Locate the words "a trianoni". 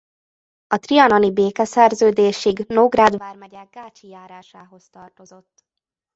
0.67-1.31